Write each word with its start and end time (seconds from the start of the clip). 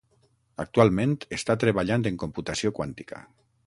Actualment 0.63 1.13
està 1.39 1.59
treballant 1.67 2.09
en 2.13 2.21
computació 2.25 2.77
quàntica. 2.81 3.27